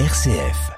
RCF. 0.00 0.72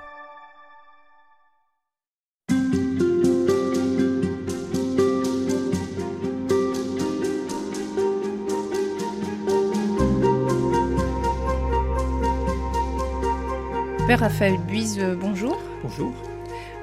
Père 14.07 14.21
Raphaël 14.21 14.59
Buise, 14.59 15.03
bonjour. 15.19 15.59
Bonjour. 15.83 16.13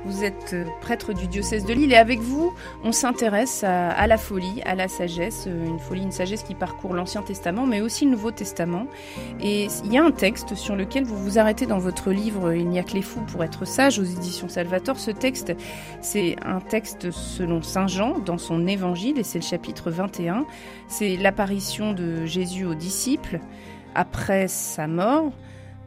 Vous 0.05 0.23
êtes 0.23 0.53
euh, 0.53 0.65
prêtre 0.81 1.13
du 1.13 1.27
diocèse 1.27 1.65
de 1.65 1.73
Lille 1.73 1.93
et 1.93 1.97
avec 1.97 2.19
vous, 2.19 2.53
on 2.83 2.91
s'intéresse 2.91 3.63
à, 3.63 4.05
la 4.07 4.17
folie, 4.17 4.61
à 4.65 4.75
la 4.75 4.87
sagesse, 4.87 5.45
euh, 5.47 5.65
une 5.65 5.79
folie, 5.79 6.01
une 6.01 6.11
sagesse 6.11 6.43
qui 6.43 6.55
parcourt 6.55 6.93
l'Ancien 6.93 7.21
Testament 7.21 7.65
mais 7.65 7.81
aussi 7.81 8.05
le 8.05 8.11
Nouveau 8.11 8.31
Testament. 8.31 8.87
Et 9.39 9.67
il 9.85 9.93
y 9.93 9.97
a 9.97 10.03
un 10.03 10.11
texte 10.11 10.55
sur 10.55 10.75
lequel 10.75 11.03
vous 11.05 11.17
vous 11.17 11.39
arrêtez 11.39 11.65
dans 11.65 11.79
votre 11.79 12.11
livre 12.11 12.53
Il 12.53 12.67
n'y 12.69 12.79
a 12.79 12.83
que 12.83 12.93
les 12.93 13.01
fous 13.01 13.21
pour 13.21 13.43
être 13.43 13.65
sages 13.65 13.99
aux 13.99 14.03
éditions 14.03 14.49
Salvator. 14.49 14.99
Ce 14.99 15.11
texte, 15.11 15.53
c'est 16.01 16.35
un 16.45 16.59
texte 16.59 17.11
selon 17.11 17.61
Saint 17.61 17.87
Jean 17.87 18.19
dans 18.19 18.37
son 18.37 18.67
évangile 18.67 19.17
et 19.17 19.23
c'est 19.23 19.39
le 19.39 19.45
chapitre 19.45 19.89
21. 19.89 20.45
C'est 20.87 21.15
l'apparition 21.17 21.93
de 21.93 22.25
Jésus 22.25 22.65
aux 22.65 22.75
disciples 22.75 23.39
après 23.95 24.47
sa 24.47 24.87
mort. 24.87 25.31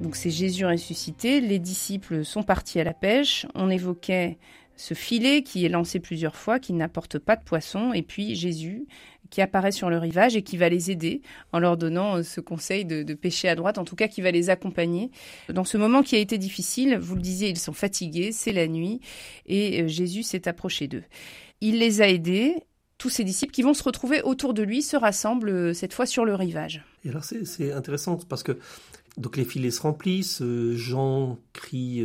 Donc 0.01 0.15
c'est 0.15 0.31
Jésus 0.31 0.67
ressuscité, 0.67 1.41
les 1.41 1.59
disciples 1.59 2.25
sont 2.25 2.43
partis 2.43 2.79
à 2.79 2.85
la 2.85 2.93
pêche, 2.93 3.47
on 3.55 3.71
évoquait 3.71 4.39
ce 4.77 4.93
filet 4.93 5.43
qui 5.43 5.65
est 5.65 5.71
lancé 5.71 6.01
plusieurs 6.01 6.37
fois, 6.37 6.59
qui 6.59 6.75
n'apporte 6.75 7.19
pas 7.19 7.35
de 7.37 7.43
poisson, 7.43 7.93
et 7.95 8.03
puis 8.03 8.35
Jésus 8.35 8.87
qui 9.31 9.41
apparaît 9.41 9.73
sur 9.73 9.91
le 9.91 9.99
rivage 9.99 10.37
et 10.37 10.43
qui 10.43 10.57
va 10.57 10.69
les 10.69 10.91
aider 10.91 11.23
en 11.53 11.59
leur 11.59 11.77
donnant 11.77 12.23
ce 12.23 12.41
conseil 12.41 12.85
de, 12.85 13.15
pêcher 13.15 13.49
à 13.49 13.55
droite, 13.55 13.79
en 13.79 13.85
tout 13.85 13.97
cas 13.97 14.07
qui 14.07 14.21
va 14.21 14.31
les 14.31 14.51
accompagner. 14.51 15.11
Dans 15.49 15.65
ce 15.65 15.79
moment 15.79 16.03
qui 16.03 16.15
a 16.15 16.19
été 16.19 16.39
difficile, 16.39 16.97
vous 16.97 17.17
le 17.17 17.23
disiez, 17.23 17.49
ils 17.49 17.59
sont 17.59 17.73
fatigués, 17.73 18.31
c'est 18.33 18.53
la 18.53 18.69
nuit, 18.69 19.01
et 19.47 19.83
euh, 19.83 19.89
Jésus 19.89 20.23
s'est 20.23 20.47
approché 20.47 20.87
d'eux. 20.89 21.05
Il 21.61 21.79
les 21.79 22.03
a 22.03 22.09
aidés, 22.09 22.55
tous 22.99 23.09
ces 23.09 23.25
disciples 23.25 23.53
qui 23.53 23.63
vont 23.63 23.75
se 23.75 23.83
retrouver 23.83 24.23
autour 24.23 24.55
de 24.55 24.63
lui 24.63 24.83
se 24.83 24.97
rassemblent 24.97 25.49
euh, 25.49 25.75
cette 25.75 25.93
fois 25.93 26.07
sur 26.07 26.25
le 26.25 26.35
rivage. 26.35 26.85
Et 27.05 27.09
alors 27.09 27.25
c'est 27.25 27.73
intéressant 27.73 28.17
parce 28.29 28.43
que 28.43 28.59
donc 29.17 29.37
les 29.37 29.45
filets 29.45 29.71
se 29.71 29.83
remplissent, 29.83 30.43
euh, 30.43 30.77
Jean 30.77 31.39
crie 31.53 32.03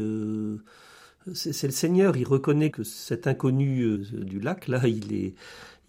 euh, 1.28 1.34
c'est 1.34 1.68
le 1.68 1.74
Seigneur, 1.74 2.18
il 2.18 2.28
reconnaît 2.28 2.72
que 2.72 2.84
cet 2.84 3.28
inconnu 3.28 3.82
euh, 3.82 3.98
du 3.98 4.40
lac, 4.40 4.68
là, 4.68 4.88
il 4.88 5.14
est, 5.14 5.36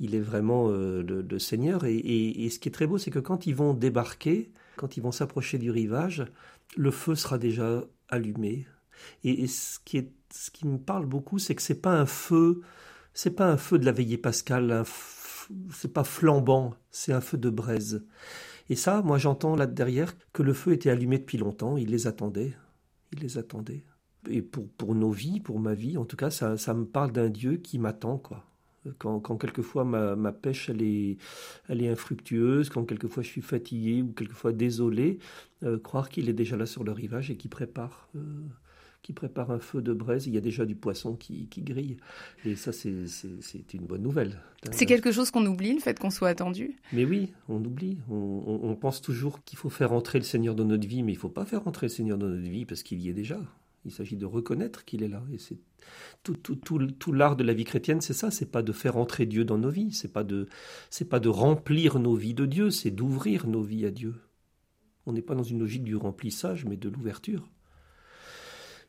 il 0.00 0.15
est 0.15 0.20
vraiment 0.20 0.69
euh, 0.69 1.03
le, 1.03 1.23
le, 1.23 1.39
Seigneur. 1.39 1.84
Et, 1.84 1.97
et, 1.97 2.45
et, 2.45 2.50
ce 2.50 2.59
qui 2.59 2.69
est 2.69 2.73
très 2.73 2.87
beau, 2.87 2.98
c'est 2.98 3.11
que 3.11 3.19
quand 3.19 3.47
ils 3.47 3.55
vont 3.55 3.75
débarquer, 3.75 4.50
quand 4.77 4.97
ils 4.97 5.03
vont 5.03 5.12
s'approcher 5.12 5.59
du 5.59 5.70
rivage, 5.70 6.25
le 6.77 6.91
feu 6.91 7.15
sera 7.15 7.39
déjà 7.39 7.84
allumé. 8.09 8.67
Et, 9.25 9.47
ce, 9.47 9.78
qui 9.84 9.98
est, 9.98 10.12
ce 10.33 10.50
qui 10.50 10.67
me 10.67 10.78
parle 10.78 11.06
beaucoup, 11.06 11.39
c'est 11.39 11.55
que 11.55 11.62
c'est 11.62 11.81
pas 11.81 11.93
un 11.93 12.06
feu, 12.06 12.61
c'est 13.15 13.34
pas 13.34 13.50
un 13.50 13.56
feu 13.56 13.78
de 13.78 13.84
la 13.84 13.93
veillée 13.93 14.19
pascale, 14.19 14.84
c'est 15.73 15.93
pas 15.93 16.05
flambant, 16.05 16.75
c'est 16.91 17.12
un 17.12 17.20
feu 17.20 17.39
de 17.39 17.50
braise. 17.50 18.05
Et 18.73 18.75
ça, 18.75 19.03
moi 19.03 19.19
j'entends 19.19 19.55
là 19.55 19.67
derrière 19.67 20.17
que 20.33 20.42
le 20.42 20.55
feu 20.55 20.73
était 20.73 20.89
allumé 20.89 21.19
depuis 21.19 21.37
longtemps, 21.37 21.77
il 21.77 21.91
les 21.91 22.06
attendait, 22.06 22.55
il 23.12 23.19
les 23.19 23.37
attendait. 23.37 23.84
Et 24.31 24.41
pour, 24.41 24.67
pour 24.67 24.95
nos 24.95 25.11
vies, 25.11 25.41
pour 25.41 25.61
ma 25.61 25.75
vie, 25.75 25.98
en 25.98 26.06
tout 26.06 26.17
cas, 26.17 26.31
ça, 26.31 26.56
ça 26.56 26.73
me 26.73 26.87
parle 26.87 27.12
d'un 27.12 27.28
Dieu 27.28 27.59
qui 27.59 27.78
m'attend, 27.78 28.17
quoi. 28.17 28.47
Quand, 28.97 29.20
quand, 29.20 29.37
quelquefois 29.37 29.84
ma, 29.84 30.33
pêche 30.33 30.70
elle 30.70 30.81
est, 30.81 31.19
elle 31.69 31.83
est 31.83 31.89
infructueuse, 31.91 32.70
quand 32.70 32.84
quelquefois 32.84 33.23
je 33.23 33.28
suis 33.28 33.43
fatigué 33.43 34.00
ou 34.00 34.12
quelquefois 34.12 34.55
désolé, 34.55 35.19
euh, 35.65 35.78
croire 35.78 36.09
qu'il 36.09 36.31
est 36.31 36.33
déjà 36.33 36.56
là 36.56 36.65
sur 36.65 36.83
le 36.83 36.93
rivage 36.93 37.31
et 37.31 37.37
qu'il 37.37 37.50
prépare 37.50 38.09
euh, 38.17 38.20
qui 39.03 39.12
prépare 39.12 39.50
un 39.50 39.58
feu 39.58 39.83
de 39.83 39.92
braise, 39.92 40.27
il 40.27 40.34
y 40.34 40.39
a 40.39 40.41
déjà 40.41 40.64
du 40.64 40.77
poisson 40.77 41.17
qui, 41.17 41.48
qui 41.48 41.62
grille. 41.62 41.97
Et 42.45 42.55
ça, 42.55 42.72
c'est 42.72 43.75
une 43.75 43.86
bonne 43.86 44.03
nouvelle. 44.03 44.39
C'est 44.70 44.87
quelque 44.87 45.10
chose 45.10 45.31
qu'on 45.32 45.44
oublie, 45.44 45.75
le 45.75 45.81
fait 45.81 45.99
qu'on 45.99 46.10
soit 46.10 46.28
attendu? 46.28 46.77
Mais 46.93 47.04
oui, 47.04 47.32
on 47.49 47.65
oublie. 47.65 47.99
On, 48.09 48.15
on, 48.15 48.71
on 48.71 48.77
pense 48.77 49.03
toujours 49.03 49.43
qu'il 49.44 49.59
faut 49.59 49.71
faire 49.71 49.93
entrer 49.93 50.19
le 50.19 50.25
Seigneur 50.25 50.54
dans 50.54 50.65
notre 50.65 50.87
vie, 50.87 51.03
mais 51.03 51.12
il 51.12 51.16
ne 51.16 51.21
faut 51.21 51.28
pas 51.28 51.44
faire 51.44 51.66
entrer 51.66 51.87
le 51.87 51.93
Seigneur 51.93 52.16
dans 52.16 52.28
notre 52.28 52.49
vie 52.49 52.65
parce 52.65 52.84
qu'il 52.84 53.00
y 53.00 53.09
est 53.09 53.15
déjà. 53.15 53.41
Il 53.84 53.91
s'agit 53.91 54.16
de 54.16 54.27
reconnaître 54.27 54.84
qu'il 54.84 55.03
est 55.03 55.09
là. 55.09 55.25
Et 55.32 55.38
c'est 55.38 55.59
tout, 56.22 56.37
tout, 56.37 56.54
tout, 56.54 56.78
tout 56.87 57.12
l'art 57.12 57.34
de 57.34 57.43
la 57.43 57.54
vie 57.54 57.65
chrétienne, 57.65 58.00
c'est 58.00 58.12
ça. 58.12 58.31
C'est 58.31 58.50
pas 58.53 58.62
de 58.62 58.71
faire 58.71 58.97
entrer 58.97 59.27
Dieu 59.27 59.44
dans 59.44 59.59
nos 59.59 59.71
vies. 59.71 59.93
C'est 59.93 60.12
pas 60.12 60.22
de, 60.22 60.48
c'est 60.91 61.09
pas 61.09 61.19
de 61.19 61.28
remplir 61.28 61.98
nos 61.98 62.15
vies 62.15 62.34
de 62.34 62.47
Dieu. 62.47 62.71
C'est 62.71 62.93
d'ouvrir 62.93 63.48
nos 63.48 63.62
vies 63.62 63.84
à 63.84 63.91
Dieu. 63.91 64.15
On 65.06 65.12
n'est 65.12 65.22
pas 65.22 65.34
dans 65.34 65.43
une 65.43 65.59
logique 65.59 65.82
du 65.82 65.97
remplissage, 65.97 66.65
mais 66.65 66.77
de 66.77 66.88
l'ouverture 66.88 67.48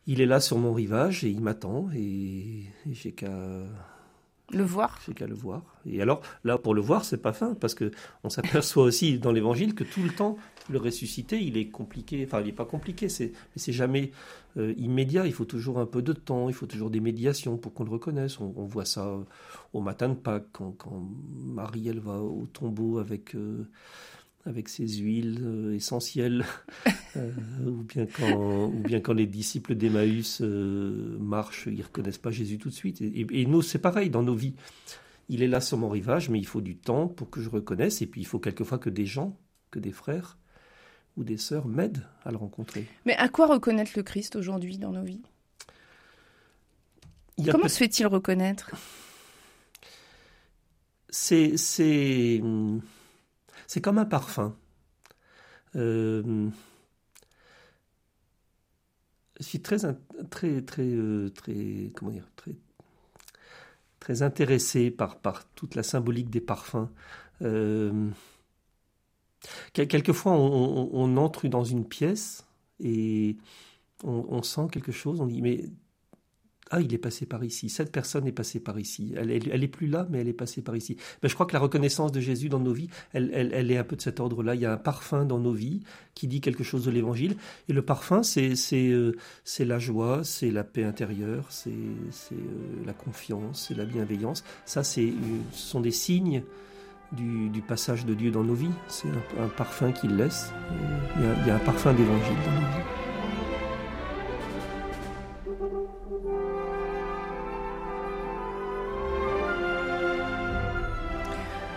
il 0.07 0.21
est 0.21 0.25
là 0.25 0.39
sur 0.39 0.57
mon 0.57 0.73
rivage 0.73 1.23
et 1.23 1.29
il 1.29 1.41
m'attend 1.41 1.89
et, 1.95 2.63
et 2.89 2.93
j'ai 2.93 3.11
qu'à 3.11 3.29
le 4.51 4.63
voir. 4.63 4.99
J'ai 5.05 5.13
qu'à 5.13 5.27
le 5.27 5.35
voir. 5.35 5.63
Et 5.85 6.01
alors 6.01 6.21
là, 6.43 6.57
pour 6.57 6.73
le 6.73 6.81
voir, 6.81 7.05
c'est 7.05 7.21
pas 7.21 7.33
fin 7.33 7.55
parce 7.55 7.73
que 7.73 7.91
on 8.23 8.29
s'aperçoit 8.29 8.83
aussi 8.83 9.17
dans 9.19 9.31
l'Évangile 9.31 9.73
que 9.75 9.83
tout 9.83 10.01
le 10.01 10.09
temps 10.09 10.37
le 10.69 10.79
ressusciter, 10.79 11.41
il 11.41 11.57
est 11.57 11.69
compliqué. 11.69 12.23
Enfin, 12.25 12.41
il 12.41 12.47
n'est 12.47 12.51
pas 12.53 12.65
compliqué, 12.65 13.09
c'est 13.09 13.27
mais 13.27 13.57
c'est 13.57 13.73
jamais 13.73 14.11
euh, 14.57 14.73
immédiat. 14.77 15.25
Il 15.25 15.33
faut 15.33 15.45
toujours 15.45 15.79
un 15.79 15.85
peu 15.85 16.01
de 16.01 16.13
temps, 16.13 16.49
il 16.49 16.55
faut 16.55 16.67
toujours 16.67 16.89
des 16.89 16.99
médiations 16.99 17.57
pour 17.57 17.73
qu'on 17.73 17.83
le 17.83 17.91
reconnaisse. 17.91 18.39
On, 18.39 18.53
on, 18.55 18.65
voit 18.65 18.85
ça 18.85 19.17
au 19.73 19.81
matin 19.81 20.09
de 20.09 20.15
Pâques 20.15 20.47
quand, 20.51 20.71
quand 20.71 21.01
Marie 21.33 21.87
elle 21.87 21.99
va 21.99 22.19
au 22.19 22.47
tombeau 22.51 22.99
avec. 22.99 23.35
Euh, 23.35 23.67
avec 24.45 24.67
ses 24.67 24.87
huiles 24.87 25.39
euh, 25.41 25.75
essentielles, 25.75 26.45
euh, 27.15 27.31
ou, 27.65 27.83
bien 27.83 28.05
quand, 28.05 28.65
ou 28.65 28.79
bien 28.79 28.99
quand 28.99 29.13
les 29.13 29.27
disciples 29.27 29.75
d'Emmaüs 29.75 30.41
euh, 30.41 31.17
marchent, 31.19 31.67
ils 31.67 31.77
ne 31.77 31.83
reconnaissent 31.83 32.17
pas 32.17 32.31
Jésus 32.31 32.57
tout 32.57 32.69
de 32.69 32.73
suite. 32.73 33.01
Et, 33.01 33.25
et 33.29 33.45
nous, 33.45 33.61
c'est 33.61 33.79
pareil 33.79 34.09
dans 34.09 34.23
nos 34.23 34.35
vies. 34.35 34.55
Il 35.29 35.41
est 35.41 35.47
là 35.47 35.61
sur 35.61 35.77
mon 35.77 35.89
rivage, 35.89 36.29
mais 36.29 36.39
il 36.39 36.45
faut 36.45 36.61
du 36.61 36.75
temps 36.75 37.07
pour 37.07 37.29
que 37.29 37.41
je 37.41 37.49
reconnaisse, 37.49 38.01
et 38.01 38.05
puis 38.05 38.21
il 38.21 38.25
faut 38.25 38.39
quelquefois 38.39 38.77
que 38.77 38.89
des 38.89 39.05
gens, 39.05 39.37
que 39.71 39.79
des 39.79 39.91
frères 39.91 40.37
ou 41.15 41.23
des 41.23 41.37
sœurs 41.37 41.67
m'aident 41.67 42.05
à 42.25 42.31
le 42.31 42.37
rencontrer. 42.37 42.87
Mais 43.05 43.15
à 43.15 43.29
quoi 43.29 43.47
reconnaître 43.47 43.91
le 43.95 44.03
Christ 44.03 44.35
aujourd'hui 44.35 44.77
dans 44.77 44.91
nos 44.91 45.03
vies? 45.03 45.21
Comment 47.49 47.67
se 47.67 47.77
fait-il 47.77 48.07
reconnaître? 48.07 48.71
C'est... 51.09 52.41
c'est 53.73 53.81
comme 53.81 53.97
un 53.97 54.05
parfum. 54.05 54.55
Euh, 55.75 56.47
je 59.39 59.43
suis 59.43 59.63
très, 59.63 59.83
intéressé 64.21 64.91
par, 64.91 65.17
toute 65.55 65.73
la 65.73 65.81
symbolique 65.81 66.29
des 66.29 66.39
parfums. 66.39 66.87
Euh, 67.41 68.11
quelquefois, 69.73 70.33
on, 70.33 71.17
entre 71.17 71.47
dans 71.47 71.63
une 71.63 71.87
pièce 71.87 72.45
et 72.79 73.37
on, 74.03 74.43
sent 74.43 74.67
quelque 74.71 74.91
chose. 74.91 75.19
On 75.19 75.25
dit 75.25 75.41
mais 75.41 75.65
ah, 76.75 76.81
il 76.81 76.91
est 76.91 76.97
passé 76.97 77.27
par 77.27 77.43
ici, 77.43 77.69
cette 77.69 77.91
personne 77.91 78.25
est 78.25 78.31
passée 78.31 78.59
par 78.59 78.79
ici, 78.79 79.13
elle, 79.15 79.29
elle, 79.29 79.63
est 79.63 79.67
plus 79.67 79.85
là, 79.85 80.07
mais 80.09 80.21
elle 80.21 80.27
est 80.27 80.33
passée 80.33 80.63
par 80.63 80.75
ici. 80.75 80.97
Ben, 81.21 81.27
je 81.27 81.35
crois 81.35 81.45
que 81.45 81.53
la 81.53 81.59
reconnaissance 81.59 82.11
de 82.11 82.19
Jésus 82.19 82.49
dans 82.49 82.59
nos 82.59 82.73
vies, 82.73 82.89
elle, 83.13 83.69
est 83.69 83.77
un 83.77 83.83
peu 83.83 83.95
de 83.95 84.01
cet 84.01 84.19
ordre-là. 84.19 84.55
Il 84.55 84.61
y 84.61 84.65
a 84.65 84.73
un 84.73 84.77
parfum 84.77 85.23
dans 85.23 85.37
nos 85.37 85.51
vies 85.51 85.81
qui 86.15 86.27
dit 86.27 86.41
quelque 86.41 86.63
chose 86.63 86.85
de 86.85 86.89
l'Évangile. 86.89 87.35
Et 87.69 87.73
le 87.73 87.83
parfum, 87.83 88.23
c'est 88.23 88.55
euh, 88.73 89.11
la 89.59 89.77
joie, 89.77 90.23
c'est 90.23 90.49
la 90.49 90.63
paix 90.63 90.83
intérieure, 90.83 91.45
c'est 91.49 91.69
euh, 91.69 92.35
la 92.87 92.93
confiance, 92.93 93.67
c'est 93.67 93.77
la 93.77 93.85
bienveillance. 93.85 94.43
Ça, 94.65 94.79
euh, 94.79 94.83
ce 94.83 95.11
sont 95.51 95.79
des 95.79 95.91
signes 95.91 96.41
du, 97.11 97.61
passage 97.67 98.03
de 98.03 98.15
Dieu 98.15 98.31
dans 98.31 98.43
nos 98.43 98.55
vies. 98.55 98.73
C'est 98.87 99.09
un, 99.09 99.43
un, 99.43 99.47
parfum 99.47 99.91
qu'il 99.91 100.15
laisse. 100.15 100.51
Il 101.17 101.23
y, 101.23 101.27
a, 101.27 101.35
il 101.41 101.47
y 101.49 101.51
a 101.51 101.55
un 101.55 101.59
parfum 101.59 101.93
d'Évangile 101.93 102.37
dans 102.47 102.51
nos 102.51 102.67
vies. 102.67 103.02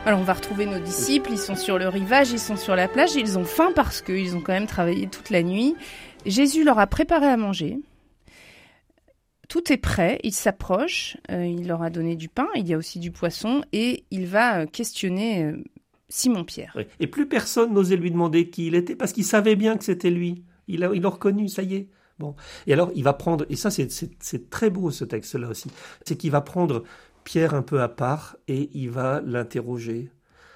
Alors 0.07 0.21
on 0.21 0.23
va 0.23 0.35
retrouver 0.35 0.67
nos 0.67 0.79
disciples, 0.79 1.33
ils 1.33 1.39
sont 1.39 1.57
sur 1.57 1.79
le 1.79 1.89
rivage, 1.89 2.31
ils 2.31 2.39
sont 2.39 2.55
sur 2.55 2.77
la 2.77 2.87
plage, 2.87 3.17
ils 3.17 3.39
ont 3.39 3.45
faim 3.45 3.73
parce 3.75 4.03
qu'ils 4.03 4.37
ont 4.37 4.41
quand 4.41 4.53
même 4.53 4.69
travaillé 4.69 5.09
toute 5.09 5.31
la 5.31 5.43
nuit. 5.43 5.75
Jésus 6.25 6.63
leur 6.63 6.79
a 6.79 6.87
préparé 6.87 7.27
à 7.27 7.37
manger. 7.37 7.81
Tout 9.49 9.73
est 9.73 9.79
prêt, 9.79 10.21
il 10.23 10.31
s'approche, 10.31 11.17
euh, 11.33 11.45
il 11.45 11.67
leur 11.67 11.83
a 11.83 11.91
donné 11.91 12.15
du 12.15 12.29
pain, 12.29 12.47
il 12.55 12.69
y 12.69 12.75
a 12.75 12.79
aussi 12.79 13.01
du 13.01 13.11
poisson 13.11 13.63
et 13.73 14.05
il 14.13 14.27
va 14.27 14.67
questionner 14.67 15.43
euh, 15.43 15.57
Simon-Pierre. 16.09 16.79
Et 17.01 17.09
plus 17.09 17.27
personne 17.27 17.75
n'osait 17.75 17.97
lui 17.97 18.13
demander 18.13 18.49
qui 18.49 18.69
il 18.69 18.77
était 18.77 18.95
parce 18.95 19.13
qu'il 19.13 19.25
savait 19.25 19.57
bien 19.57 19.77
que 19.77 19.83
c'était 19.83 20.11
lui. 20.11 20.45
Il 20.69 20.81
l'a 20.81 20.91
il 20.95 21.05
reconnu, 21.05 21.49
ça 21.49 21.65
y 21.65 21.75
est. 21.75 21.89
Bon. 22.19 22.35
Et 22.67 22.73
alors, 22.73 22.91
il 22.95 23.05
va 23.05 23.13
prendre, 23.13 23.45
et 23.51 23.57
ça, 23.57 23.71
c'est 23.71 24.51
très 24.51 24.71
beau 24.71 24.91
ce 24.91 25.05
texte-là 25.05 25.49
aussi, 25.49 25.69
c'est 26.05 26.17
qu'il 26.17 26.31
va 26.31 26.41
prendre 26.41 26.83
Pierre 27.27 27.55
un 27.55 27.63
peu 27.63 27.83
à 27.83 27.89
part 27.89 28.37
et 28.47 28.71
il 28.73 28.89
va 28.89 29.21
l'interroger. 29.21 30.13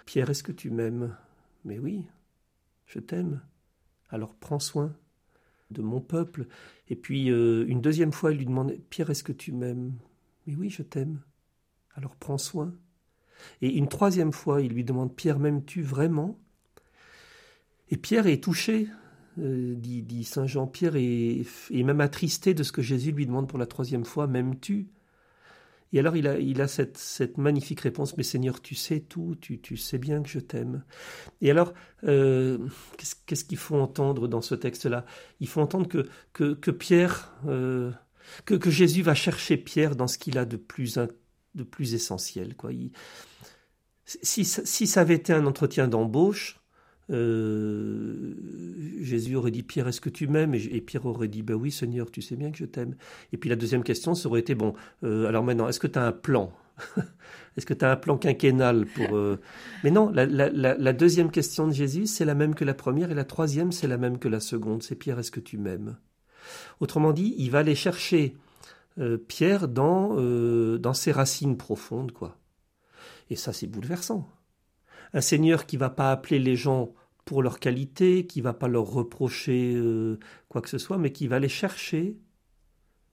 Pierre, 0.07 0.31
est-ce 0.31 0.45
que 0.45 0.53
tu 0.53 0.71
m'aimes? 0.71 1.17
Mais 1.65 1.81
oui, 1.81 2.07
je 2.87 3.01
t'aime. 3.01 3.41
Alors 4.09 4.37
prends 4.37 4.61
soin. 4.61 4.95
de 5.73 5.83
mon 5.83 6.01
peuple. 6.01 6.47
Et 6.89 6.95
puis 6.95 7.29
euh, 7.33 7.65
une 7.67 7.81
deuxième 7.81 8.13
fois, 8.13 8.31
il 8.31 8.39
lui 8.39 8.47
demande 8.47 8.73
Pierre, 8.89 9.11
est-ce 9.11 9.25
que 9.25 9.33
tu 9.33 9.51
m'aimes? 9.51 9.95
Mais 10.47 10.55
oui, 10.55 10.71
je 10.71 10.85
t'aime. 10.85 11.21
Alors 11.97 12.15
prends 12.15 12.39
soin. 12.39 12.73
Et 13.63 13.77
une 13.77 13.89
troisième 13.89 14.33
fois, 14.33 14.63
il 14.63 14.73
lui 14.73 14.85
demande 14.85 15.17
Pierre, 15.17 15.41
m'aimes-tu 15.41 15.83
vraiment? 15.83 16.39
Et 17.89 17.97
Pierre 17.97 18.29
est 18.29 18.45
touché, 18.45 18.87
euh, 19.41 19.75
dit, 19.75 20.23
Saint 20.23 20.47
Jean. 20.47 20.69
Pierre 20.69 20.95
est, 20.95 21.45
est 21.73 21.83
même 21.83 22.01
attristé 22.01 22.55
de 22.55 22.63
ce 22.63 22.71
que 22.71 22.81
Jésus 22.81 23.11
lui 23.11 23.27
demande 23.27 23.49
pour 23.49 23.59
la 23.59 23.67
troisième 23.67 24.05
fois 24.05 24.29
M'aimes-tu? 24.29 24.87
Et 25.93 25.99
alors 25.99 26.17
il 26.17 26.27
a, 26.29 26.39
il 26.39 26.61
a 26.61 26.69
cette, 26.69 26.97
cette, 26.99 27.37
magnifique 27.37 27.81
réponse, 27.81 28.17
mais 28.17 28.23
Seigneur, 28.23 28.63
tu 28.63 28.75
sais 28.75 29.01
tout, 29.01 29.37
tu, 29.41 29.61
tu 29.61 29.77
sais 29.77 29.99
bien 29.99 30.23
que 30.23 30.29
je 30.29 30.39
t'aime. 30.39 30.85
Et 31.41 31.51
alors, 31.51 31.75
euh, 32.05 32.59
qu'est-ce 33.27 33.45
qu'il 33.45 33.59
faut 33.59 33.77
entendre 33.77 34.29
dans 34.29 34.41
ce 34.41 34.55
texte-là? 34.55 35.05
Il 35.41 35.49
faut 35.49 35.61
entendre 35.61 35.89
que, 35.89 36.09
que, 36.33 36.55
que 36.55 36.71
Pierre, 36.71 37.35
euh, 37.49 37.91
que, 38.45 38.55
que, 38.55 38.71
Jésus 38.71 39.03
va 39.03 39.15
chercher 39.15 39.57
Pierre 39.57 39.97
dans 39.97 40.07
ce 40.07 40.19
qu'il 40.19 40.39
a 40.39 40.45
de 40.45 40.57
plus, 40.57 40.99
de 41.57 41.65
plus 41.65 41.95
essentiel. 41.95 42.55
Quoi. 42.55 42.71
Si, 44.05 44.45
si 44.45 44.87
ça 44.87 45.01
avait 45.01 45.15
été 45.15 45.33
un 45.33 45.47
entretien 45.47 45.89
d'embauche, 45.89 46.60
euh, 47.11 48.35
Jésus 49.01 49.37
aurait 49.37 49.51
dit 49.51 49.63
Pierre, 49.63 49.89
est-ce 49.89 50.01
que 50.01 50.11
tu 50.11 50.27
m'aimes? 50.27 50.55
Et, 50.55 50.81
Pierre 50.81 51.07
aurait 51.07 51.29
dit 51.29 51.43
Ben 51.43 51.55
oui, 51.55 51.71
Seigneur, 51.71 52.11
tu 52.11 52.23
sais 52.23 52.37
bien 52.37 52.51
que 52.51 52.59
je 52.59 52.65
t'aime. 52.65 52.95
Et 53.33 53.37
puis 53.37 53.51
la 53.51 53.57
deuxième 53.57 53.83
question, 53.83 54.15
ça 54.15 54.29
aurait 54.29 54.41
été 54.41 54.55
Bon, 54.55 54.75
euh, 55.05 55.27
alors 55.27 55.45
maintenant, 55.45 55.69
est-ce 55.69 55.81
que 55.81 55.87
tu 55.87 55.99
as 55.99 56.07
un 56.07 56.13
plan? 56.13 56.53
Est-ce 57.57 57.67
que 57.67 57.75
tu 57.75 57.85
as 57.85 57.91
un 57.91 57.97
plan 57.97 58.17
quinquennal 58.17 58.87
pour. 58.87 59.15
Euh, 59.15 59.39
Mais 59.85 59.91
non, 59.91 60.09
la, 60.11 60.25
la, 60.25 60.93
deuxième 60.93 61.31
question 61.31 61.67
de 61.67 61.73
Jésus, 61.73 62.07
c'est 62.07 62.25
la 62.25 62.35
même 62.35 62.55
que 62.55 62.65
la 62.65 62.75
première, 62.75 63.11
et 63.11 63.15
la 63.15 63.25
troisième, 63.25 63.73
c'est 63.73 63.89
la 63.89 63.99
même 63.99 64.19
que 64.19 64.29
la 64.29 64.41
seconde. 64.41 64.83
C'est 64.83 64.95
Pierre, 64.95 65.19
est-ce 65.19 65.33
que 65.33 65.41
tu 65.41 65.59
m'aimes? 65.59 65.99
Autrement 66.79 67.13
dit, 67.13 67.35
il 67.37 67.51
va 67.51 67.59
aller 67.59 67.75
chercher 67.75 68.37
Pierre 69.29 69.67
dans, 69.69 70.15
dans 70.79 70.95
ses 70.95 71.13
racines 71.13 71.57
profondes, 71.57 72.13
quoi. 72.13 72.39
Et 73.29 73.37
ça, 73.37 73.53
c'est 73.53 73.67
bouleversant. 73.67 74.31
Un 75.13 75.21
Seigneur 75.21 75.67
qui 75.67 75.77
va 75.77 75.91
pas 75.91 76.13
appeler 76.13 76.39
les 76.39 76.57
gens 76.57 76.95
pour 77.25 77.43
leur 77.43 77.61
qualité, 77.61 78.27
qui 78.27 78.41
va 78.41 78.53
pas 78.53 78.69
leur 78.69 78.87
reprocher 78.87 79.75
euh, 79.77 80.19
quoi 80.49 80.61
que 80.63 80.69
ce 80.69 80.79
soit, 80.79 80.99
mais 80.99 81.13
qui 81.13 81.29
va 81.29 81.37
aller 81.37 81.49
chercher 81.49 82.17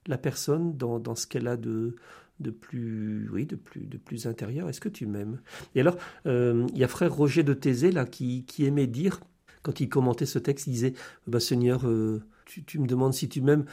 la 0.08 0.18
personne 0.18 0.76
dans, 0.78 1.16
ce 1.16 1.28
qu'elle 1.28 1.48
a 1.48 1.58
de, 1.58 1.96
plus, 2.40 3.30
de 3.32 3.98
plus, 3.98 4.26
intérieur. 4.26 4.70
Est-ce 4.70 4.80
que 4.80 4.90
tu 4.90 5.06
m'aimes? 5.06 5.42
Et 5.76 5.82
alors, 5.82 5.98
euh, 6.26 6.66
il 6.74 6.80
y 6.80 6.84
a 6.84 6.88
frère 6.88 7.14
Roger 7.14 7.44
de 7.44 7.54
Thésée 7.54 7.92
là 7.92 8.06
qui, 8.06 8.46
aimait 8.60 8.88
dire, 8.88 9.20
quand 9.64 9.80
il 9.82 9.90
commentait 9.90 10.26
ce 10.26 10.40
texte, 10.40 10.68
il 10.68 10.72
disait 10.72 10.94
bah, 11.28 11.40
Seigneur, 11.40 11.88
euh, 11.88 12.24
tu, 12.46 12.80
me 12.80 12.88
demandes 12.88 13.14
si 13.14 13.28
tu 13.30 13.42
m'aimes. 13.42 13.66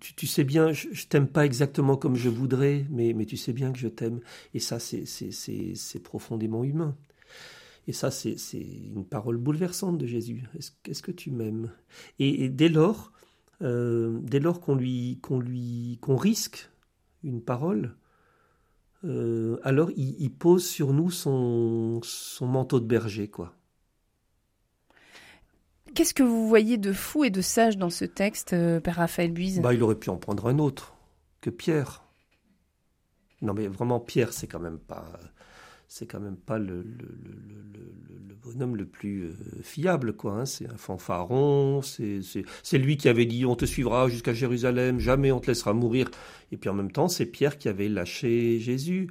Tu, 0.00 0.26
sais 0.26 0.44
bien, 0.44 0.72
je, 0.72 1.06
t'aime 1.06 1.26
pas 1.26 1.46
exactement 1.46 1.96
comme 1.96 2.16
je 2.16 2.28
voudrais, 2.28 2.84
mais 2.90 3.14
tu 3.24 3.38
sais 3.38 3.54
bien 3.54 3.72
que 3.72 3.78
je 3.78 3.88
t'aime. 3.88 4.20
Et 4.52 4.58
ça, 4.58 4.78
c'est 4.78 6.02
profondément 6.02 6.64
humain. 6.64 6.94
Et 7.88 7.92
ça, 7.92 8.10
c'est 8.10 8.36
une 8.52 9.06
parole 9.06 9.38
bouleversante 9.38 9.96
de 9.96 10.04
Jésus. 10.04 10.44
Est-ce 10.84 11.02
que 11.02 11.10
tu 11.10 11.30
m'aimes? 11.30 11.72
Et, 12.18 12.50
dès 12.50 12.68
lors, 12.68 13.12
euh, 13.62 14.18
dès 14.22 14.40
lors 14.40 14.60
qu'on 14.60 14.74
lui, 14.74 15.18
qu'on 15.22 15.40
lui, 15.40 15.98
qu'on 16.02 16.16
risque 16.16 16.70
une 17.24 17.40
parole, 17.40 17.96
euh, 19.04 19.58
alors 19.62 19.90
il, 19.96 20.30
pose 20.30 20.66
sur 20.66 20.92
nous 20.92 21.10
son, 21.10 22.00
son 22.02 22.46
manteau 22.46 22.78
de 22.78 22.84
berger, 22.84 23.28
quoi. 23.28 23.56
Qu'est-ce 25.94 26.12
que 26.12 26.22
vous 26.22 26.46
voyez 26.46 26.76
de 26.76 26.92
fou 26.92 27.24
et 27.24 27.30
de 27.30 27.40
sage 27.40 27.78
dans 27.78 27.88
ce 27.88 28.04
texte, 28.04 28.52
euh, 28.52 28.80
Père 28.80 28.96
Raphaël 28.96 29.32
Buise? 29.32 29.62
Bah, 29.62 29.72
Il 29.72 29.82
aurait 29.82 29.98
pu 29.98 30.10
en 30.10 30.18
prendre 30.18 30.46
un 30.46 30.58
autre 30.58 30.94
que 31.40 31.48
Pierre. 31.48 32.04
Non, 33.40 33.54
mais 33.54 33.66
vraiment, 33.66 33.98
Pierre, 33.98 34.34
c'est 34.34 34.46
quand 34.46 34.60
même 34.60 34.78
pas 34.78 35.06
c'est 35.88 36.06
quand 36.06 36.20
même 36.20 36.36
pas 36.36 36.58
le, 36.58 36.84
bonhomme 38.42 38.76
le 38.76 38.86
plus 38.86 39.24
euh, 39.24 39.32
fiable, 39.62 40.12
quoi. 40.12 40.32
Hein. 40.32 40.46
C'est 40.46 40.68
un 40.70 40.76
fanfaron, 40.76 41.80
c'est 41.82 42.78
lui 42.78 42.96
qui 42.96 43.08
avait 43.08 43.26
dit 43.26 43.44
on 43.46 43.56
te 43.56 43.64
suivra 43.64 44.08
jusqu'à 44.08 44.34
Jérusalem, 44.34 45.00
jamais 45.00 45.32
on 45.32 45.40
te 45.40 45.46
laissera 45.48 45.72
mourir. 45.72 46.10
Et 46.52 46.56
puis 46.58 46.68
en 46.68 46.74
même 46.74 46.92
temps, 46.92 47.08
c'est 47.08 47.26
Pierre 47.26 47.58
qui 47.58 47.68
avait 47.68 47.88
lâché 47.88 48.60
Jésus. 48.60 49.10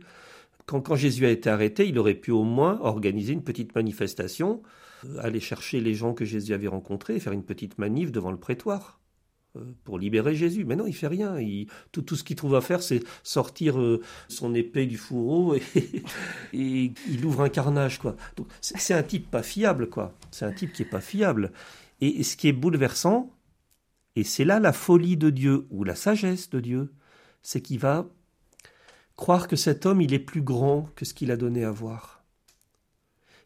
Quand, 0.65 0.95
Jésus 0.95 1.25
a 1.25 1.29
été 1.29 1.49
arrêté, 1.49 1.87
il 1.87 1.97
aurait 1.97 2.13
pu 2.13 2.31
au 2.31 2.43
moins 2.43 2.79
organiser 2.81 3.33
une 3.33 3.43
petite 3.43 3.73
manifestation, 3.73 4.61
euh, 5.05 5.17
aller 5.19 5.39
chercher 5.39 5.79
les 5.79 5.93
gens 5.93 6.13
que 6.13 6.25
Jésus 6.25 6.53
avait 6.53 6.67
rencontrés 6.67 7.19
faire 7.19 7.33
une 7.33 7.43
petite 7.43 7.77
manif 7.77 8.11
devant 8.11 8.31
le 8.31 8.37
prétoire. 8.37 8.99
Euh, 9.55 9.61
pour 9.83 9.97
libérer 9.97 10.35
Jésus. 10.35 10.65
Mais 10.65 10.75
non, 10.75 10.87
il 10.87 10.93
fait 10.93 11.07
rien. 11.07 11.39
Il, 11.39 11.67
tout, 11.91 12.01
tout 12.01 12.15
ce 12.15 12.23
qu'il 12.23 12.35
trouve 12.35 12.55
à 12.55 12.61
faire, 12.61 12.81
c'est 12.81 13.03
sortir 13.23 13.79
euh, 13.79 14.01
son 14.27 14.53
épée 14.53 14.85
du 14.85 14.97
fourreau 14.97 15.55
et, 15.55 15.63
et, 16.53 16.91
il 17.09 17.25
ouvre 17.25 17.41
un 17.41 17.49
carnage, 17.49 17.99
quoi. 17.99 18.15
C'est 18.61 18.93
un 18.93 19.03
type 19.03 19.29
pas 19.31 19.43
fiable, 19.43 19.89
quoi. 19.89 20.13
C'est 20.31 20.45
un 20.45 20.51
type 20.51 20.73
qui 20.73 20.81
est 20.81 20.85
pas 20.85 21.01
fiable. 21.01 21.51
Et, 22.01 22.23
ce 22.23 22.35
qui 22.35 22.47
est 22.47 22.53
bouleversant, 22.53 23.31
et 24.15 24.23
c'est 24.23 24.45
là 24.45 24.59
la 24.59 24.73
folie 24.73 25.17
de 25.17 25.29
Dieu 25.29 25.67
ou 25.69 25.83
la 25.83 25.95
sagesse 25.95 26.49
de 26.49 26.59
Dieu, 26.59 26.93
c'est 27.41 27.61
qu'il 27.61 27.79
va 27.79 28.09
croire 29.15 29.47
que 29.47 29.55
cet 29.55 29.85
homme, 29.85 30.01
il 30.01 30.13
est 30.13 30.19
plus 30.19 30.41
grand 30.41 30.89
que 30.95 31.05
ce 31.05 31.13
qu'il 31.13 31.31
a 31.31 31.37
donné 31.37 31.63
à 31.63 31.71
voir. 31.71 32.23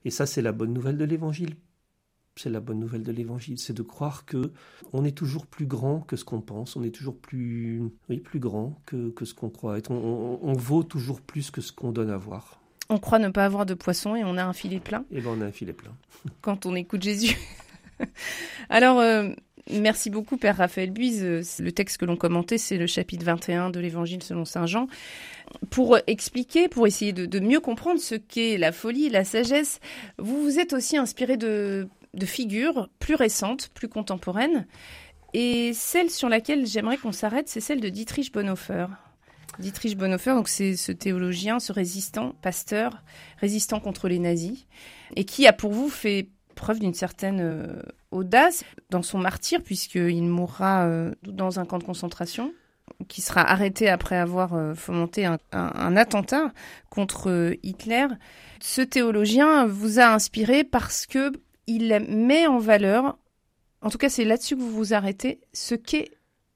Et 0.03 0.09
ça, 0.09 0.25
c'est 0.25 0.42
la 0.42 0.51
bonne 0.51 0.74
nouvelle 0.74 0.98
de 0.98 1.06
l'Évangile 1.06 1.56
c'est 2.38 2.50
la 2.50 2.60
bonne 2.60 2.80
nouvelle 2.80 3.04
de 3.04 3.12
l'évangile, 3.12 3.60
c'est 3.60 3.74
de 3.74 3.81
croire 3.81 4.25
que 4.25 4.51
on 4.94 5.04
est 5.04 5.12
toujours 5.12 5.45
plus 5.45 5.66
grand 5.66 6.00
que 6.00 6.16
ce 6.16 6.24
qu'on 6.24 6.42
pense, 6.42 6.75
on 6.75 6.83
est 6.83 6.92
toujours 6.92 7.18
plus, 7.18 7.81
oui, 8.10 8.19
plus 8.19 8.39
grand 8.39 8.81
que, 8.86 9.10
que 9.10 9.25
ce 9.25 9.33
qu'on 9.33 9.50
croit 9.50 9.78
on, 9.89 10.54
vaut 10.54 10.83
toujours 10.83 11.22
plus 11.22 11.51
que 11.51 11.62
ce 11.62 11.72
qu'on 11.72 11.92
donne 11.92 12.10
à 12.10 12.18
voir. 12.18 12.62
On 12.89 12.98
croit 12.98 13.19
ne 13.19 13.30
pas 13.30 13.45
avoir 13.45 13.66
de 13.66 13.74
poisson 13.74 14.16
et 14.16 14.24
on 14.24 14.38
a 14.38 14.44
un 14.44 14.54
filet 14.54 14.80
plein. 14.80 15.01
Et 15.12 15.18
eh 15.18 15.22
ben 15.22 15.31
on 15.38 15.42
a 15.42 15.45
un 15.45 15.51
filet 15.51 15.74
plein. 15.74 15.92
Quand 16.42 16.66
on 16.66 16.75
écoute 16.75 17.04
Jésus. 17.04 17.38
Alors, 18.69 19.00
euh, 19.00 19.30
merci 19.72 20.10
beaucoup, 20.10 20.38
Père 20.38 20.57
Raphaël 20.57 20.92
Buise. 20.92 21.24
Le 21.60 21.72
texte 21.72 21.98
que 21.98 22.06
l'on 22.06 22.18
commentait, 22.18 22.57
c'est 22.57 22.77
le 22.77 22.88
chapitre 22.88 23.25
21 23.25 23.69
de 23.69 23.80
l'Évangile 23.80 24.24
selon 24.24 24.45
Saint 24.45 24.66
Jean. 24.66 24.88
Pour 25.69 25.98
expliquer, 26.07 26.68
pour 26.68 26.88
essayer 26.88 27.13
de, 27.13 27.25
de 27.25 27.39
mieux 27.39 27.60
comprendre 27.60 28.00
ce 28.00 28.16
qu'est 28.16 28.57
la 28.57 28.72
folie, 28.72 29.10
la 29.10 29.24
sagesse, 29.24 29.80
vous 30.18 30.42
vous 30.42 30.60
êtes 30.60 30.74
aussi 30.74 30.98
inspiré 30.98 31.38
de 31.38 31.88
de 32.13 32.25
figures 32.25 32.90
plus 33.00 33.16
récentes, 33.16 33.69
plus 33.74 33.88
contemporaines. 33.88 34.66
Et 35.34 35.74
celle 35.74 36.10
sur 36.10 36.30
laquelle 36.30 36.66
j'aimerais 36.66 36.98
qu'on 36.98 37.12
s'arrête, 37.12 37.48
c'est 37.48 37.62
celle 37.62 37.80
de 37.80 37.89
Dietrich 37.89 38.34
Bonhoeffer. 38.34 38.88
Dietrich 39.60 39.98
Bonhoeffer, 39.98 40.34
donc 40.34 40.50
c'est 40.50 40.75
ce 40.75 40.91
théologien, 40.91 41.60
ce 41.60 41.72
résistant, 41.72 42.34
pasteur, 42.41 43.01
résistant 43.38 43.80
contre 43.80 44.08
les 44.08 44.20
nazis, 44.20 44.65
et 45.15 45.24
qui 45.24 45.48
a 45.48 45.53
pour 45.53 45.72
vous 45.72 45.89
fait 45.89 46.30
preuve 46.56 46.80
d'une 46.80 46.94
certaine 46.94 47.39
euh, 47.41 47.82
audace 48.12 48.63
dans 48.89 49.01
son 49.01 49.18
martyr, 49.18 49.62
puisqu'il 49.62 50.24
mourra 50.24 50.86
euh, 50.86 51.13
dans 51.24 51.60
un 51.60 51.65
camp 51.65 51.80
de 51.80 51.84
concentration, 51.84 52.53
qui 53.08 53.22
sera 53.22 53.41
arrêté 53.41 53.89
après 53.89 54.18
avoir 54.18 54.53
euh, 54.53 54.74
fomenté 54.74 55.25
un, 55.25 55.38
un, 55.53 55.96
attentat 55.96 56.51
contre 56.89 57.56
Hitler. 57.63 58.08
Ce 58.60 58.82
théologien 58.82 59.65
vous 59.65 60.00
a 60.00 60.13
inspiré 60.13 60.63
parce 60.63 61.06
que 61.06 61.32
il 61.68 62.06
met 62.10 62.48
en 62.48 62.60
valeur, 62.60 63.18
en 63.82 63.89
tout 63.89 63.98
cas 63.98 64.10
c'est 64.10 64.25
là-dessus 64.25 64.56
que 64.56 64.62
vous 64.62 64.72
vous 64.72 64.94
arrêtez, 64.94 65.39
ce 65.53 65.75
qu'est 65.75 66.12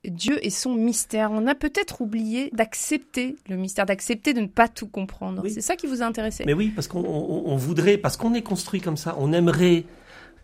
Dieu 0.10 0.38
et 0.46 0.50
son 0.50 0.76
mystère. 0.76 1.32
On 1.32 1.48
a 1.48 1.56
peut-être 1.56 2.02
oublié 2.02 2.50
d'accepter 2.54 3.36
le 3.50 3.56
mystère, 3.56 3.86
d'accepter 3.86 4.34
de 4.34 4.42
ne 4.42 4.48
pas 4.48 4.68
tout 4.68 4.88
comprendre. 4.88 5.44
C'est 5.48 5.62
ça 5.62 5.76
qui 5.76 5.88
vous 5.88 6.02
a 6.02 6.06
intéressé 6.06 6.44
Mais 6.46 6.54
oui, 6.54 6.70
parce 6.70 6.88
qu'on 6.88 7.56
voudrait, 7.56 7.98
parce 7.98 8.18
qu'on 8.18 8.34
est 8.34 8.42
construit 8.42 8.82
comme 8.82 8.98
ça, 8.98 9.16
on 9.20 9.34
aimerait 9.34 9.86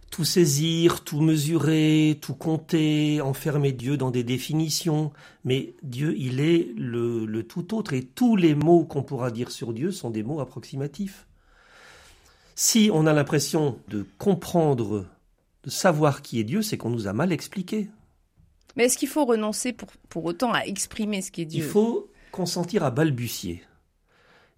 tout 0.09 0.25
saisir, 0.25 1.03
tout 1.03 1.21
mesurer, 1.21 2.19
tout 2.21 2.33
compter, 2.33 3.21
enfermer 3.21 3.71
Dieu 3.71 3.95
dans 3.95 4.11
des 4.11 4.23
définitions. 4.23 5.11
Mais 5.45 5.73
Dieu, 5.83 6.15
il 6.17 6.41
est 6.41 6.73
le, 6.75 7.25
le 7.25 7.43
tout 7.43 7.73
autre. 7.73 7.93
Et 7.93 8.03
tous 8.03 8.35
les 8.35 8.53
mots 8.53 8.83
qu'on 8.83 9.03
pourra 9.03 9.31
dire 9.31 9.51
sur 9.51 9.73
Dieu 9.73 9.91
sont 9.91 10.09
des 10.09 10.23
mots 10.23 10.41
approximatifs. 10.41 11.27
Si 12.63 12.91
on 12.93 13.07
a 13.07 13.13
l'impression 13.13 13.79
de 13.87 14.05
comprendre, 14.19 15.07
de 15.63 15.69
savoir 15.71 16.21
qui 16.21 16.39
est 16.39 16.43
Dieu, 16.43 16.61
c'est 16.61 16.77
qu'on 16.77 16.91
nous 16.91 17.07
a 17.07 17.11
mal 17.11 17.31
expliqué. 17.31 17.89
Mais 18.75 18.85
est-ce 18.85 18.99
qu'il 18.99 19.07
faut 19.07 19.25
renoncer 19.25 19.73
pour, 19.73 19.89
pour 20.09 20.25
autant 20.25 20.53
à 20.53 20.59
exprimer 20.59 21.23
ce 21.23 21.31
qu'est 21.31 21.45
Dieu 21.45 21.63
Il 21.63 21.67
faut 21.67 22.11
consentir 22.31 22.83
à 22.83 22.91
balbutier. 22.91 23.63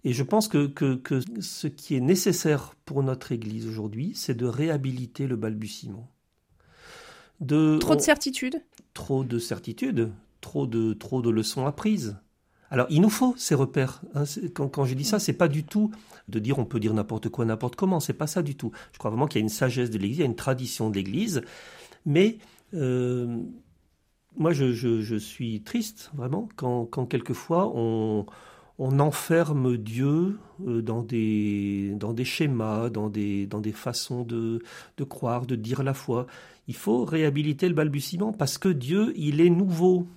Et 0.04 0.12
je 0.12 0.22
pense 0.22 0.48
que, 0.48 0.66
que, 0.66 0.96
que, 0.96 1.20
ce 1.40 1.66
qui 1.66 1.96
est 1.96 2.00
nécessaire 2.00 2.74
pour 2.84 3.02
notre 3.02 3.32
Église 3.32 3.66
aujourd'hui, 3.66 4.12
c'est 4.14 4.36
de 4.36 4.44
réhabiliter 4.44 5.26
le 5.26 5.36
balbutiement. 5.36 6.06
De, 7.40 7.78
trop 7.78 7.96
de 7.96 8.02
certitude 8.02 8.62
Trop 8.92 9.24
de 9.24 9.38
certitude, 9.38 10.12
trop 10.42 10.66
de, 10.66 10.92
trop 10.92 11.22
de 11.22 11.30
leçons 11.30 11.64
apprises. 11.64 12.18
Alors, 12.74 12.88
il 12.90 13.00
nous 13.00 13.08
faut 13.08 13.34
ces 13.36 13.54
repères. 13.54 14.02
Hein. 14.16 14.24
quand, 14.52 14.68
quand, 14.68 14.84
je 14.84 14.94
dis 14.94 15.04
ça, 15.04 15.20
c'est 15.20 15.32
pas 15.32 15.46
du 15.46 15.62
tout 15.62 15.92
de 16.28 16.40
dire 16.40 16.58
on 16.58 16.64
peut 16.64 16.80
dire 16.80 16.92
n'importe 16.92 17.28
quoi, 17.28 17.44
n'importe 17.44 17.76
comment. 17.76 18.00
C'est 18.00 18.14
pas 18.14 18.26
ça 18.26 18.42
du 18.42 18.56
tout. 18.56 18.72
Je 18.92 18.98
crois 18.98 19.12
vraiment 19.12 19.28
qu'il 19.28 19.40
y 19.40 19.42
a 19.42 19.44
une 19.44 19.48
sagesse 19.48 19.90
de 19.90 19.98
l'Église, 19.98 20.18
il 20.18 20.20
y 20.20 20.24
a 20.24 20.26
une 20.26 20.34
tradition 20.34 20.90
de 20.90 20.96
l'Église, 20.96 21.42
mais 22.04 22.38
euh, 22.74 23.42
moi, 24.36 24.52
je, 24.52 25.16
suis 25.18 25.62
triste, 25.62 26.10
vraiment, 26.14 26.48
quand, 26.56 27.06
quelquefois 27.06 27.72
on, 27.76 28.26
enferme 28.78 29.76
Dieu 29.76 30.40
euh, 30.66 30.82
dans 30.82 31.02
des, 31.02 31.94
dans 31.94 32.12
des 32.12 32.24
schémas, 32.24 32.90
dans 32.90 33.08
des, 33.08 33.46
dans 33.46 33.60
des 33.60 33.70
façons 33.70 34.24
de, 34.24 34.60
de 34.96 35.04
croire, 35.04 35.46
de 35.46 35.54
dire 35.54 35.84
la 35.84 35.94
foi. 35.94 36.26
Il 36.66 36.74
faut 36.74 37.04
réhabiliter 37.04 37.68
le 37.68 37.74
balbutiement 37.74 38.32
parce 38.32 38.58
que 38.58 38.68
Dieu, 38.68 39.12
il 39.16 39.40
est 39.40 39.50
nouveau. 39.50 40.08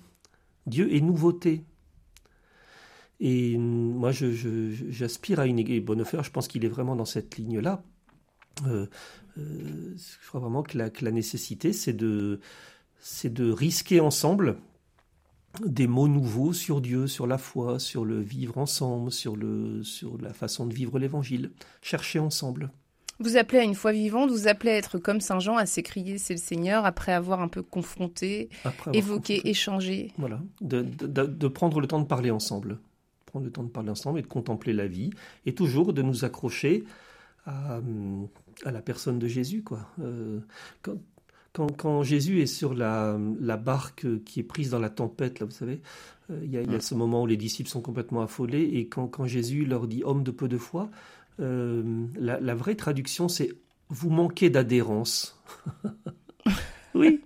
Dieu 0.66 0.92
est 0.92 1.00
nouveauté. 1.00 1.62
Et 3.20 3.56
moi, 3.58 4.12
j'aspire 4.12 5.40
à 5.40 5.46
une 5.46 5.58
et 5.58 5.80
Bonhoeffer, 5.80 6.22
je 6.22 6.30
pense 6.30 6.46
qu'il 6.46 6.64
est 6.64 6.68
vraiment 6.68 6.94
dans 6.94 7.04
cette 7.04 7.36
ligne-là. 7.36 7.82
Euh, 8.66 8.86
euh, 9.38 9.94
je 9.96 10.28
crois 10.28 10.40
vraiment 10.40 10.62
que 10.62 10.78
la, 10.78 10.90
que 10.90 11.04
la 11.04 11.10
nécessité, 11.10 11.72
c'est 11.72 11.92
de, 11.92 12.40
c'est 13.00 13.32
de 13.32 13.50
risquer 13.50 14.00
ensemble 14.00 14.56
des 15.64 15.86
mots 15.86 16.08
nouveaux 16.08 16.52
sur 16.52 16.80
Dieu, 16.80 17.06
sur 17.06 17.26
la 17.26 17.38
foi, 17.38 17.78
sur 17.78 18.04
le 18.04 18.20
vivre 18.20 18.58
ensemble, 18.58 19.10
sur, 19.10 19.36
le, 19.36 19.82
sur 19.82 20.18
la 20.20 20.32
façon 20.32 20.66
de 20.66 20.74
vivre 20.74 20.98
l'évangile. 20.98 21.50
Chercher 21.82 22.18
ensemble. 22.18 22.70
Vous 23.20 23.36
appelez 23.36 23.58
à 23.58 23.64
une 23.64 23.74
foi 23.74 23.90
vivante, 23.90 24.30
vous 24.30 24.46
appelez 24.46 24.70
à 24.70 24.76
être 24.76 24.98
comme 24.98 25.20
Saint 25.20 25.40
Jean, 25.40 25.56
à 25.56 25.66
s'écrier 25.66 26.18
c'est 26.18 26.34
le 26.34 26.38
Seigneur, 26.38 26.86
après 26.86 27.12
avoir 27.12 27.40
un 27.40 27.48
peu 27.48 27.62
confronté, 27.62 28.48
évoqué, 28.92 29.48
échangé. 29.48 30.12
Voilà, 30.18 30.40
de, 30.60 30.82
de, 30.82 31.48
prendre 31.48 31.80
le 31.80 31.88
temps 31.88 31.98
de 31.98 32.06
parler 32.06 32.30
ensemble. 32.30 32.78
Prendre 33.38 33.46
le 33.46 33.52
temps 33.52 33.62
de 33.62 33.68
parler 33.68 33.90
ensemble 33.90 34.18
et 34.18 34.22
de 34.22 34.26
contempler 34.26 34.72
la 34.72 34.88
vie, 34.88 35.10
et 35.46 35.54
toujours 35.54 35.92
de 35.92 36.02
nous 36.02 36.24
accrocher 36.24 36.82
à, 37.46 37.80
à 38.64 38.72
la 38.72 38.82
personne 38.82 39.20
de 39.20 39.28
Jésus. 39.28 39.62
Quoi. 39.62 39.86
Euh, 40.00 40.40
quand, 40.82 41.72
quand, 41.76 42.02
Jésus 42.02 42.42
est 42.42 42.46
sur 42.46 42.74
la, 42.74 43.16
barque 43.56 44.06
qui 44.24 44.40
est 44.40 44.44
prise 44.44 44.70
dans 44.70 44.80
la 44.80 44.90
tempête, 44.90 45.38
là, 45.38 45.46
vous 45.46 45.52
savez, 45.52 45.80
euh, 46.32 46.40
il 46.42 46.50
y, 46.50 46.58
a, 46.58 46.80
ce 46.80 46.96
moment 46.96 47.22
où 47.22 47.26
les 47.26 47.36
disciples 47.36 47.70
sont 47.70 47.80
complètement 47.80 48.22
affolés, 48.22 48.62
et 48.62 48.88
quand, 48.88 49.24
Jésus 49.26 49.64
leur 49.64 49.86
dit 49.86 50.02
homme 50.04 50.24
de 50.24 50.32
peu 50.32 50.48
de 50.48 50.58
foi, 50.58 50.90
euh, 51.38 52.06
la, 52.16 52.54
vraie 52.56 52.74
traduction 52.74 53.28
c'est 53.28 53.52
vous 53.88 54.10
manquez 54.10 54.50
d'adhérence. 54.50 55.40
oui, 56.96 57.20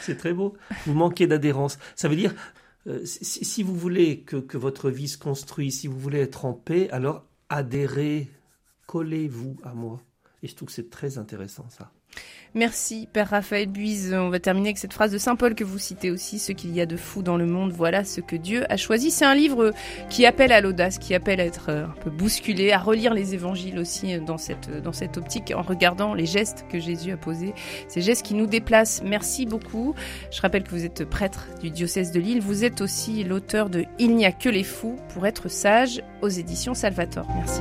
c'est 0.00 0.16
très 0.16 0.32
beau. 0.32 0.54
Vous 0.86 0.94
manquez 0.94 1.26
d'adhérence. 1.26 1.78
Ça 1.94 2.08
veut 2.08 2.16
dire, 2.16 2.34
euh, 2.86 3.04
si, 3.04 3.62
vous 3.62 3.76
voulez 3.76 4.20
que, 4.20 4.36
que, 4.36 4.58
votre 4.58 4.90
vie 4.90 5.08
se 5.08 5.18
construise, 5.18 5.80
si 5.80 5.86
vous 5.86 5.98
voulez 5.98 6.18
être 6.18 6.44
en 6.44 6.52
paix, 6.52 6.90
alors 6.90 7.24
adhérez, 7.48 8.28
collez-vous 8.86 9.56
à 9.62 9.74
moi. 9.74 10.00
Et 10.42 10.48
je 10.48 10.56
trouve 10.56 10.68
que 10.68 10.74
c'est 10.74 10.90
très 10.90 11.18
intéressant 11.18 11.68
ça. 11.70 11.92
Merci, 12.54 13.08
Père 13.10 13.30
Raphaël 13.30 13.66
Buise. 13.66 14.12
On 14.12 14.28
va 14.28 14.38
terminer 14.38 14.68
avec 14.68 14.78
cette 14.78 14.92
phrase 14.92 15.10
de 15.10 15.16
Saint 15.16 15.36
Paul 15.36 15.54
que 15.54 15.64
vous 15.64 15.78
citez 15.78 16.10
aussi, 16.10 16.38
ce 16.38 16.52
qu'il 16.52 16.74
y 16.74 16.82
a 16.82 16.86
de 16.86 16.98
fou 16.98 17.22
dans 17.22 17.38
le 17.38 17.46
monde, 17.46 17.72
voilà 17.72 18.04
ce 18.04 18.20
que 18.20 18.36
Dieu 18.36 18.70
a 18.70 18.76
choisi. 18.76 19.10
C'est 19.10 19.24
un 19.24 19.34
livre 19.34 19.72
qui 20.10 20.26
appelle 20.26 20.52
à 20.52 20.60
l'audace, 20.60 20.98
qui 20.98 21.14
appelle 21.14 21.40
à 21.40 21.46
être 21.46 21.70
euh, 21.70 21.86
un 21.86 21.94
peu 22.02 22.10
bousculé, 22.10 22.72
à 22.72 22.78
relire 22.78 23.14
les 23.14 23.32
évangiles 23.32 23.78
aussi 23.78 24.14
euh, 24.14 24.20
dans 24.20 24.36
cette, 24.36 24.68
euh, 24.68 24.80
dans 24.82 24.92
cette 24.92 25.16
optique, 25.16 25.50
en 25.56 25.62
regardant 25.62 26.12
les 26.12 26.26
gestes 26.26 26.66
que 26.70 26.78
Jésus 26.78 27.12
a 27.12 27.16
posés, 27.16 27.54
ces 27.88 28.02
gestes 28.02 28.26
qui 28.26 28.34
nous 28.34 28.46
déplacent. 28.46 29.02
Merci 29.02 29.46
beaucoup. 29.46 29.94
Je 30.30 30.42
rappelle 30.42 30.64
que 30.64 30.70
vous 30.70 30.84
êtes 30.84 31.06
prêtre 31.06 31.48
du 31.62 31.70
diocèse 31.70 32.12
de 32.12 32.20
Lille. 32.20 32.42
Vous 32.42 32.64
êtes 32.64 32.82
aussi 32.82 33.24
l'auteur 33.24 33.70
de 33.70 33.86
Il 33.98 34.14
n'y 34.14 34.26
a 34.26 34.32
que 34.32 34.50
les 34.50 34.64
fous 34.64 34.98
pour 35.14 35.26
être 35.26 35.48
sage 35.48 36.02
aux 36.20 36.28
éditions 36.28 36.74
Salvator. 36.74 37.26
Merci. 37.34 37.60